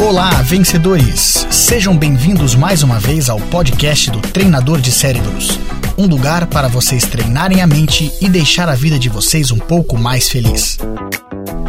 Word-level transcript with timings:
Olá, 0.00 0.30
vencedores! 0.42 1.46
Sejam 1.50 1.96
bem-vindos 1.96 2.54
mais 2.54 2.82
uma 2.82 2.98
vez 2.98 3.28
ao 3.28 3.38
podcast 3.38 4.10
do 4.10 4.20
Treinador 4.20 4.80
de 4.80 4.90
Cérebros 4.90 5.60
um 6.00 6.06
lugar 6.06 6.46
para 6.46 6.66
vocês 6.66 7.04
treinarem 7.04 7.60
a 7.60 7.66
mente 7.66 8.10
e 8.22 8.28
deixar 8.28 8.70
a 8.70 8.74
vida 8.74 8.98
de 8.98 9.10
vocês 9.10 9.50
um 9.50 9.58
pouco 9.58 9.98
mais 9.98 10.30
feliz. 10.30 10.78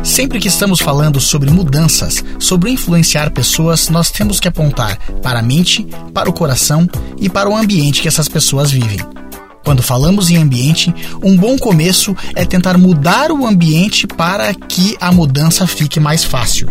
Sempre 0.04 0.39
que 0.39 0.47
estamos 0.47 0.79
falando 0.79 1.20
sobre 1.20 1.49
mudanças, 1.49 2.23
sobre 2.39 2.71
influenciar 2.71 3.31
pessoas, 3.31 3.89
nós 3.89 4.09
temos 4.09 4.39
que 4.39 4.47
apontar 4.47 4.97
para 5.21 5.39
a 5.39 5.43
mente, 5.43 5.85
para 6.13 6.29
o 6.29 6.33
coração 6.33 6.87
e 7.19 7.29
para 7.29 7.49
o 7.49 7.55
ambiente 7.55 8.01
que 8.01 8.07
essas 8.07 8.29
pessoas 8.29 8.71
vivem. 8.71 9.21
Quando 9.63 9.83
falamos 9.83 10.29
em 10.29 10.37
ambiente, 10.37 10.94
um 11.23 11.37
bom 11.37 11.57
começo 11.57 12.15
é 12.35 12.46
tentar 12.46 12.77
mudar 12.77 13.31
o 13.31 13.46
ambiente 13.46 14.07
para 14.07 14.53
que 14.53 14.97
a 14.99 15.12
mudança 15.12 15.67
fique 15.67 15.99
mais 15.99 16.23
fácil. 16.23 16.67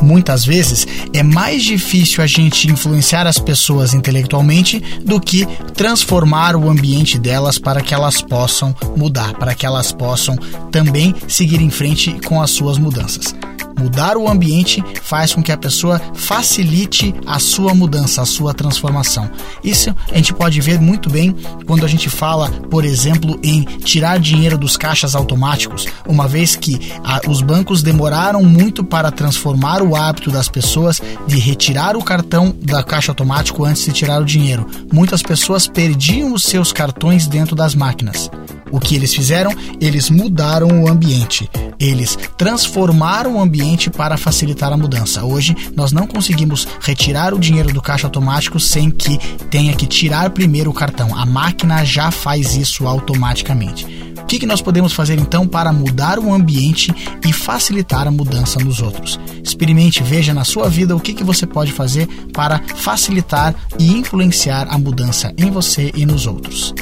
Muitas 0.00 0.44
vezes 0.44 0.86
é 1.12 1.22
mais 1.22 1.62
difícil 1.62 2.24
a 2.24 2.26
gente 2.26 2.70
influenciar 2.70 3.26
as 3.26 3.38
pessoas 3.38 3.92
intelectualmente 3.92 4.80
do 5.04 5.20
que 5.20 5.46
transformar 5.74 6.56
o 6.56 6.70
ambiente 6.70 7.18
delas 7.18 7.58
para 7.58 7.82
que 7.82 7.92
elas 7.92 8.22
possam 8.22 8.74
mudar, 8.96 9.34
para 9.34 9.54
que 9.54 9.66
elas 9.66 9.92
possam 9.92 10.36
também 10.70 11.14
seguir 11.28 11.60
em 11.60 11.70
frente 11.70 12.16
com 12.24 12.40
as 12.40 12.50
suas 12.50 12.78
mudanças. 12.78 13.34
Mudar 13.78 14.16
o 14.16 14.28
ambiente 14.28 14.82
faz 15.02 15.34
com 15.34 15.42
que 15.42 15.52
a 15.52 15.56
pessoa 15.56 16.00
facilite 16.14 17.14
a 17.26 17.38
sua 17.38 17.74
mudança, 17.74 18.22
a 18.22 18.26
sua 18.26 18.52
transformação. 18.54 19.30
Isso 19.62 19.94
a 20.10 20.16
gente 20.16 20.32
pode 20.34 20.60
ver 20.60 20.80
muito 20.80 21.08
bem 21.08 21.34
quando 21.66 21.84
a 21.84 21.88
gente 21.88 22.08
fala, 22.08 22.50
por 22.70 22.84
exemplo, 22.84 23.38
em 23.42 23.62
tirar 23.62 24.18
dinheiro 24.18 24.58
dos 24.58 24.76
caixas 24.76 25.14
automáticos, 25.14 25.86
uma 26.06 26.28
vez 26.28 26.56
que 26.56 26.92
a, 27.04 27.20
os 27.28 27.40
bancos 27.42 27.82
demoraram 27.82 28.42
muito 28.42 28.84
para 28.84 29.10
transformar 29.10 29.82
o 29.82 29.96
hábito 29.96 30.30
das 30.30 30.48
pessoas 30.48 31.00
de 31.26 31.38
retirar 31.38 31.96
o 31.96 32.02
cartão 32.02 32.54
da 32.60 32.82
caixa 32.82 33.12
automático 33.12 33.64
antes 33.64 33.84
de 33.84 33.92
tirar 33.92 34.20
o 34.20 34.24
dinheiro. 34.24 34.66
Muitas 34.92 35.22
pessoas 35.22 35.66
perdiam 35.66 36.32
os 36.32 36.42
seus 36.42 36.72
cartões 36.72 37.26
dentro 37.26 37.54
das 37.56 37.74
máquinas. 37.74 38.30
O 38.70 38.80
que 38.80 38.94
eles 38.94 39.14
fizeram? 39.14 39.52
Eles 39.80 40.10
mudaram 40.10 40.82
o 40.82 40.88
ambiente. 40.88 41.48
Eles 41.78 42.18
transformaram 42.36 43.36
o 43.36 43.40
ambiente 43.40 43.88
para 43.88 44.16
facilitar 44.16 44.72
a 44.72 44.76
mudança. 44.76 45.24
Hoje, 45.24 45.56
nós 45.74 45.92
não 45.92 46.06
conseguimos 46.06 46.68
retirar 46.80 47.32
o 47.32 47.38
dinheiro 47.38 47.72
do 47.72 47.80
caixa 47.80 48.06
automático 48.06 48.60
sem 48.60 48.90
que 48.90 49.18
tenha 49.50 49.74
que 49.74 49.86
tirar 49.86 50.30
primeiro 50.30 50.70
o 50.70 50.74
cartão. 50.74 51.16
A 51.16 51.24
máquina 51.24 51.84
já 51.84 52.10
faz 52.10 52.54
isso 52.54 52.86
automaticamente. 52.86 53.86
O 54.18 54.26
que, 54.26 54.38
que 54.38 54.46
nós 54.46 54.60
podemos 54.60 54.92
fazer 54.92 55.18
então 55.18 55.48
para 55.48 55.72
mudar 55.72 56.18
o 56.18 56.32
ambiente 56.32 56.94
e 57.26 57.32
facilitar 57.32 58.06
a 58.06 58.10
mudança 58.10 58.60
nos 58.60 58.80
outros? 58.80 59.18
Experimente, 59.42 60.02
veja 60.02 60.32
na 60.32 60.44
sua 60.44 60.68
vida 60.68 60.94
o 60.94 61.00
que, 61.00 61.14
que 61.14 61.24
você 61.24 61.46
pode 61.46 61.72
fazer 61.72 62.06
para 62.32 62.60
facilitar 62.76 63.54
e 63.78 63.90
influenciar 63.90 64.68
a 64.70 64.78
mudança 64.78 65.32
em 65.36 65.50
você 65.50 65.90
e 65.94 66.06
nos 66.06 66.26
outros. 66.26 66.72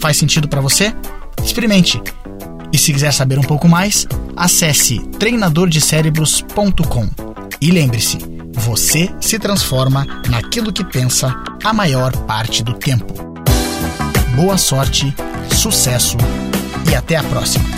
Faz 0.00 0.16
sentido 0.16 0.48
para 0.48 0.60
você? 0.60 0.94
Experimente. 1.44 2.00
E 2.72 2.78
se 2.78 2.92
quiser 2.92 3.12
saber 3.12 3.38
um 3.38 3.42
pouco 3.42 3.68
mais, 3.68 4.06
acesse 4.36 4.98
treinadordecerebros.com. 5.18 7.08
E 7.60 7.70
lembre-se, 7.70 8.18
você 8.52 9.10
se 9.20 9.38
transforma 9.38 10.06
naquilo 10.28 10.72
que 10.72 10.84
pensa 10.84 11.34
a 11.64 11.72
maior 11.72 12.14
parte 12.26 12.62
do 12.62 12.74
tempo. 12.74 13.14
Boa 14.34 14.58
sorte, 14.58 15.14
sucesso 15.54 16.16
e 16.90 16.94
até 16.94 17.16
a 17.16 17.22
próxima! 17.22 17.75